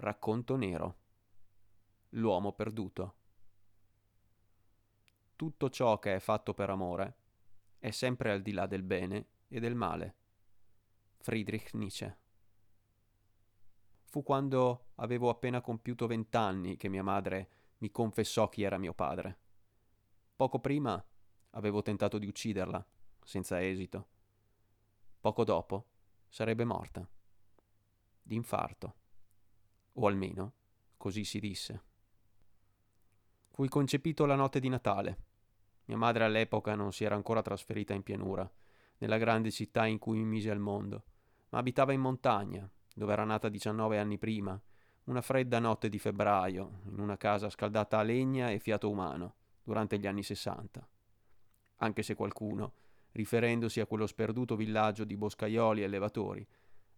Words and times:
Racconto 0.00 0.56
nero. 0.56 0.96
L'uomo 2.10 2.54
perduto. 2.54 3.16
Tutto 5.36 5.68
ciò 5.68 5.98
che 5.98 6.14
è 6.14 6.18
fatto 6.20 6.54
per 6.54 6.70
amore 6.70 7.16
è 7.78 7.90
sempre 7.90 8.30
al 8.30 8.40
di 8.40 8.52
là 8.52 8.64
del 8.64 8.82
bene 8.82 9.26
e 9.46 9.60
del 9.60 9.74
male. 9.74 10.14
Friedrich 11.18 11.74
Nietzsche. 11.74 12.16
Fu 14.04 14.22
quando 14.22 14.92
avevo 14.94 15.28
appena 15.28 15.60
compiuto 15.60 16.06
vent'anni 16.06 16.78
che 16.78 16.88
mia 16.88 17.02
madre 17.02 17.50
mi 17.80 17.90
confessò 17.90 18.48
chi 18.48 18.62
era 18.62 18.78
mio 18.78 18.94
padre. 18.94 19.38
Poco 20.34 20.60
prima 20.60 21.04
avevo 21.50 21.82
tentato 21.82 22.16
di 22.16 22.26
ucciderla, 22.26 22.82
senza 23.22 23.62
esito. 23.62 24.08
Poco 25.20 25.44
dopo 25.44 25.88
sarebbe 26.26 26.64
morta. 26.64 27.06
D'infarto 28.22 28.99
o 29.94 30.06
almeno 30.06 30.52
così 30.96 31.24
si 31.24 31.40
disse. 31.40 31.82
Fui 33.50 33.68
concepito 33.68 34.26
la 34.26 34.34
notte 34.34 34.60
di 34.60 34.68
Natale. 34.68 35.18
Mia 35.86 35.96
madre 35.96 36.24
all'epoca 36.24 36.74
non 36.74 36.92
si 36.92 37.04
era 37.04 37.14
ancora 37.14 37.42
trasferita 37.42 37.94
in 37.94 38.02
pianura, 38.02 38.48
nella 38.98 39.16
grande 39.16 39.50
città 39.50 39.86
in 39.86 39.98
cui 39.98 40.18
mi 40.18 40.24
mise 40.24 40.50
al 40.50 40.58
mondo, 40.58 41.04
ma 41.48 41.58
abitava 41.58 41.92
in 41.92 42.00
montagna, 42.00 42.70
dove 42.94 43.12
era 43.12 43.24
nata 43.24 43.48
19 43.48 43.98
anni 43.98 44.18
prima, 44.18 44.60
una 45.04 45.22
fredda 45.22 45.58
notte 45.58 45.88
di 45.88 45.98
febbraio, 45.98 46.80
in 46.84 47.00
una 47.00 47.16
casa 47.16 47.48
scaldata 47.48 47.98
a 47.98 48.02
legna 48.02 48.50
e 48.50 48.58
fiato 48.58 48.90
umano, 48.90 49.34
durante 49.62 49.98
gli 49.98 50.06
anni 50.06 50.22
60. 50.22 50.86
Anche 51.76 52.02
se 52.02 52.14
qualcuno, 52.14 52.72
riferendosi 53.12 53.80
a 53.80 53.86
quello 53.86 54.06
sperduto 54.06 54.54
villaggio 54.54 55.04
di 55.04 55.16
boscaioli 55.16 55.80
e 55.80 55.84
allevatori, 55.84 56.46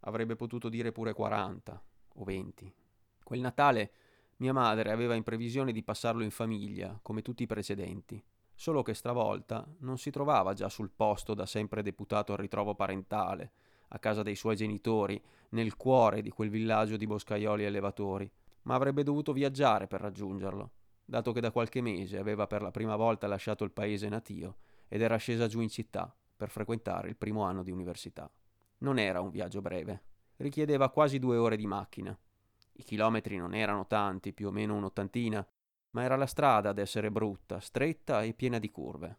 avrebbe 0.00 0.34
potuto 0.34 0.68
dire 0.68 0.90
pure 0.90 1.12
40 1.12 1.82
o 2.14 2.24
20. 2.24 2.74
Quel 3.32 3.40
Natale 3.40 3.92
mia 4.36 4.52
madre 4.52 4.90
aveva 4.90 5.14
in 5.14 5.22
previsione 5.22 5.72
di 5.72 5.82
passarlo 5.82 6.22
in 6.22 6.30
famiglia, 6.30 6.98
come 7.00 7.22
tutti 7.22 7.44
i 7.44 7.46
precedenti, 7.46 8.22
solo 8.54 8.82
che 8.82 8.92
stavolta 8.92 9.66
non 9.78 9.96
si 9.96 10.10
trovava 10.10 10.52
già 10.52 10.68
sul 10.68 10.90
posto 10.94 11.32
da 11.32 11.46
sempre 11.46 11.80
deputato 11.80 12.32
al 12.32 12.38
ritrovo 12.38 12.74
parentale, 12.74 13.52
a 13.88 13.98
casa 13.98 14.22
dei 14.22 14.34
suoi 14.36 14.54
genitori, 14.54 15.18
nel 15.52 15.76
cuore 15.76 16.20
di 16.20 16.28
quel 16.28 16.50
villaggio 16.50 16.98
di 16.98 17.06
boscaioli 17.06 17.62
e 17.62 17.68
allevatori, 17.68 18.30
ma 18.64 18.74
avrebbe 18.74 19.02
dovuto 19.02 19.32
viaggiare 19.32 19.86
per 19.86 20.02
raggiungerlo, 20.02 20.70
dato 21.02 21.32
che 21.32 21.40
da 21.40 21.52
qualche 21.52 21.80
mese 21.80 22.18
aveva 22.18 22.46
per 22.46 22.60
la 22.60 22.70
prima 22.70 22.96
volta 22.96 23.26
lasciato 23.26 23.64
il 23.64 23.72
paese 23.72 24.10
natio 24.10 24.56
ed 24.88 25.00
era 25.00 25.16
scesa 25.16 25.46
giù 25.46 25.62
in 25.62 25.70
città 25.70 26.14
per 26.36 26.50
frequentare 26.50 27.08
il 27.08 27.16
primo 27.16 27.44
anno 27.44 27.62
di 27.62 27.70
università. 27.70 28.30
Non 28.80 28.98
era 28.98 29.22
un 29.22 29.30
viaggio 29.30 29.62
breve, 29.62 30.02
richiedeva 30.36 30.90
quasi 30.90 31.18
due 31.18 31.38
ore 31.38 31.56
di 31.56 31.66
macchina, 31.66 32.14
i 32.72 32.82
chilometri 32.82 33.36
non 33.36 33.54
erano 33.54 33.86
tanti, 33.86 34.32
più 34.32 34.48
o 34.48 34.50
meno 34.50 34.74
un'ottantina, 34.74 35.46
ma 35.90 36.02
era 36.02 36.16
la 36.16 36.26
strada 36.26 36.70
ad 36.70 36.78
essere 36.78 37.10
brutta, 37.10 37.60
stretta 37.60 38.22
e 38.22 38.32
piena 38.32 38.58
di 38.58 38.70
curve. 38.70 39.18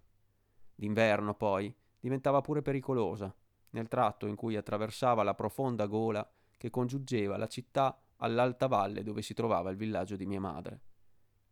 D'inverno, 0.76 1.36
poi, 1.36 1.74
diventava 2.00 2.42
pure 2.42 2.62
pericolosa, 2.62 3.34
nel 3.72 3.88
tratto 3.88 4.28
in 4.28 4.36
cui 4.36 4.56
attraversava 4.56 5.24
la 5.24 5.36
profonda 5.36 5.86
gola 5.86 6.28
che 6.58 6.70
congiungeva 6.70 7.38
la 7.38 7.48
città 7.48 8.00
all'alta 8.18 8.68
valle 8.68 9.04
dove 9.04 9.22
si 9.22 9.34
trovava 9.34 9.70
il 9.70 9.78
villaggio 9.78 10.16
di 10.16 10.26
mia 10.26 10.40
madre. 10.40 10.82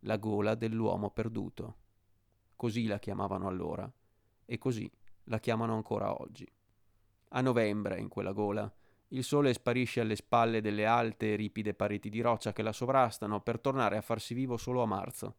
La 0.01 0.17
gola 0.17 0.55
dell'uomo 0.55 1.11
perduto. 1.11 1.77
Così 2.55 2.85
la 2.85 2.99
chiamavano 2.99 3.47
allora, 3.47 3.91
e 4.45 4.57
così 4.57 4.91
la 5.25 5.39
chiamano 5.39 5.75
ancora 5.75 6.19
oggi. 6.19 6.49
A 7.29 7.41
novembre, 7.41 7.99
in 7.99 8.07
quella 8.07 8.31
gola, 8.33 8.71
il 9.13 9.23
sole 9.25 9.53
sparisce 9.53 9.99
alle 9.99 10.15
spalle 10.15 10.61
delle 10.61 10.85
alte 10.85 11.33
e 11.33 11.35
ripide 11.35 11.73
pareti 11.73 12.09
di 12.09 12.21
roccia 12.21 12.53
che 12.53 12.61
la 12.61 12.71
sovrastano 12.71 13.41
per 13.41 13.59
tornare 13.59 13.97
a 13.97 14.01
farsi 14.01 14.33
vivo 14.33 14.55
solo 14.55 14.81
a 14.81 14.85
marzo, 14.85 15.35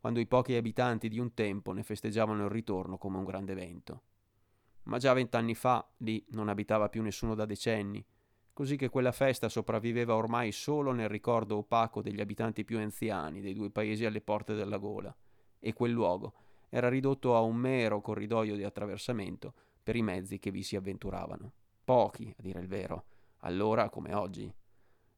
quando 0.00 0.18
i 0.18 0.26
pochi 0.26 0.56
abitanti 0.56 1.08
di 1.08 1.20
un 1.20 1.32
tempo 1.32 1.72
ne 1.72 1.84
festeggiavano 1.84 2.44
il 2.44 2.50
ritorno 2.50 2.98
come 2.98 3.18
un 3.18 3.24
grande 3.24 3.52
evento. 3.52 4.02
Ma 4.84 4.98
già 4.98 5.12
vent'anni 5.12 5.54
fa 5.54 5.88
lì 5.98 6.24
non 6.30 6.48
abitava 6.48 6.88
più 6.88 7.00
nessuno 7.00 7.36
da 7.36 7.46
decenni, 7.46 8.04
così 8.52 8.74
che 8.74 8.88
quella 8.88 9.12
festa 9.12 9.48
sopravviveva 9.48 10.16
ormai 10.16 10.50
solo 10.50 10.90
nel 10.90 11.08
ricordo 11.08 11.58
opaco 11.58 12.02
degli 12.02 12.20
abitanti 12.20 12.64
più 12.64 12.78
anziani 12.78 13.40
dei 13.40 13.54
due 13.54 13.70
paesi 13.70 14.04
alle 14.04 14.20
porte 14.20 14.54
della 14.54 14.78
gola, 14.78 15.14
e 15.60 15.72
quel 15.72 15.92
luogo 15.92 16.34
era 16.68 16.88
ridotto 16.88 17.36
a 17.36 17.40
un 17.40 17.54
mero 17.54 18.00
corridoio 18.00 18.56
di 18.56 18.64
attraversamento 18.64 19.54
per 19.80 19.94
i 19.94 20.02
mezzi 20.02 20.40
che 20.40 20.50
vi 20.50 20.64
si 20.64 20.74
avventuravano. 20.74 21.52
Pochi, 21.84 22.34
a 22.36 22.42
dire 22.42 22.60
il 22.60 22.66
vero, 22.66 23.04
allora 23.42 23.88
come 23.88 24.14
oggi. 24.14 24.52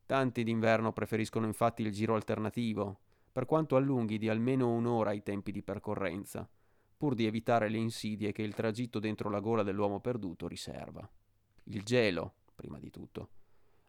Tanti 0.07 0.45
d'inverno 0.45 0.93
preferiscono 0.93 1.47
infatti 1.47 1.83
il 1.83 1.93
giro 1.93 2.15
alternativo, 2.15 3.01
per 3.33 3.47
quanto 3.47 3.77
allunghi 3.77 4.19
di 4.19 4.29
almeno 4.29 4.71
un'ora 4.71 5.13
i 5.13 5.23
tempi 5.23 5.51
di 5.51 5.63
percorrenza, 5.63 6.49
pur 6.97 7.15
di 7.15 7.27
evitare 7.27 7.69
le 7.69 7.79
insidie 7.79 8.33
che 8.33 8.43
il 8.43 8.55
tragitto 8.55 8.99
dentro 8.99 9.31
la 9.31 9.41
gola 9.41 9.63
dell'uomo 9.63 10.01
perduto 10.01 10.47
riserva. 10.47 11.09
Il 11.65 11.83
gelo, 11.83 12.35
prima 12.55 12.79
di 12.79 12.91
tutto. 12.91 13.29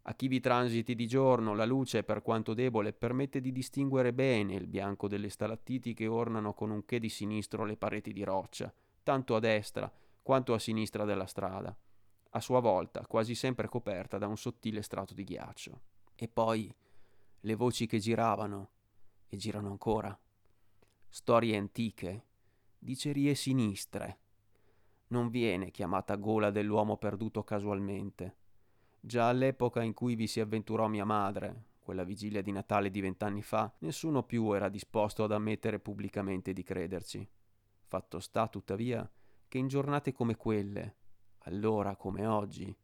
A 0.08 0.14
chi 0.14 0.28
vi 0.28 0.40
transiti 0.40 0.96
di 0.96 1.08
giorno, 1.08 1.54
la 1.54 1.66
luce, 1.66 2.04
per 2.04 2.22
quanto 2.22 2.54
debole, 2.54 2.94
permette 2.94 3.42
di 3.42 3.52
distinguere 3.52 4.14
bene 4.14 4.54
il 4.54 4.68
bianco 4.68 5.08
delle 5.08 5.30
stalattiti 5.30 5.94
che 5.94 6.08
ornano 6.08 6.54
con 6.54 6.70
un 6.70 6.86
che 6.86 7.00
di 7.00 7.10
sinistro 7.10 7.66
le 7.66 7.76
pareti 7.76 8.14
di 8.14 8.24
roccia, 8.24 8.74
tanto 9.04 9.36
a 9.36 9.40
destra 9.40 9.92
quanto 10.22 10.54
a 10.54 10.60
sinistra 10.60 11.06
della 11.06 11.26
strada 11.26 11.76
a 12.36 12.42
sua 12.42 12.60
volta 12.60 13.06
quasi 13.08 13.34
sempre 13.34 13.70
coperta 13.70 14.18
da 14.18 14.28
un 14.28 14.38
sottile 14.38 14.82
strato 14.82 15.14
di 15.14 15.24
ghiaccio. 15.24 15.82
E 16.16 16.28
poi 16.28 16.74
le 17.40 17.56
voci 17.56 17.86
che 17.86 18.00
giravano, 18.00 18.70
e 19.30 19.38
girano 19.38 19.70
ancora. 19.70 20.18
Storie 21.08 21.56
antiche, 21.56 22.24
dicerie 22.78 23.36
sinistre. 23.36 24.20
Non 25.08 25.30
viene 25.30 25.72
chiamata 25.72 26.16
gola 26.16 26.52
dell'uomo 26.52 26.98
perduto 26.98 27.44
casualmente. 27.44 28.36
Già 29.00 29.30
all'epoca 29.30 29.82
in 29.82 29.94
cui 29.94 30.16
vi 30.16 30.28
si 30.28 30.42
avventurò 30.42 30.88
mia 30.88 31.06
madre, 31.06 31.68
quella 31.80 32.04
vigilia 32.04 32.42
di 32.42 32.52
Natale 32.52 32.90
di 32.90 33.00
vent'anni 33.00 33.44
fa, 33.44 33.72
nessuno 33.80 34.24
più 34.24 34.52
era 34.52 34.68
disposto 34.68 35.24
ad 35.24 35.32
ammettere 35.32 35.80
pubblicamente 35.80 36.52
di 36.52 36.64
crederci. 36.64 37.26
Fatto 37.86 38.20
sta, 38.20 38.48
tuttavia, 38.48 39.10
che 39.48 39.58
in 39.58 39.68
giornate 39.68 40.12
come 40.12 40.36
quelle, 40.36 40.96
allora 41.46 41.96
come 41.96 42.26
oggi, 42.26 42.76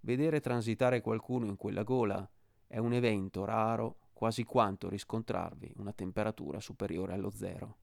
vedere 0.00 0.40
transitare 0.40 1.00
qualcuno 1.00 1.46
in 1.46 1.56
quella 1.56 1.82
gola 1.82 2.28
è 2.66 2.78
un 2.78 2.92
evento 2.92 3.44
raro 3.44 3.98
quasi 4.12 4.44
quanto 4.44 4.88
riscontrarvi 4.88 5.74
una 5.76 5.92
temperatura 5.92 6.60
superiore 6.60 7.12
allo 7.12 7.30
zero. 7.30 7.76